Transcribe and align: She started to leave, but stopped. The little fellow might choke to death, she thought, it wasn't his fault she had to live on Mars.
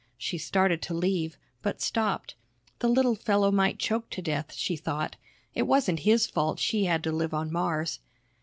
She 0.17 0.39
started 0.39 0.81
to 0.81 0.95
leave, 0.95 1.37
but 1.61 1.79
stopped. 1.79 2.33
The 2.79 2.89
little 2.89 3.13
fellow 3.13 3.51
might 3.51 3.77
choke 3.77 4.09
to 4.09 4.21
death, 4.23 4.51
she 4.53 4.75
thought, 4.75 5.15
it 5.53 5.67
wasn't 5.67 5.99
his 5.99 6.25
fault 6.25 6.57
she 6.57 6.85
had 6.85 7.03
to 7.03 7.11
live 7.11 7.35
on 7.35 7.51
Mars. 7.51 7.99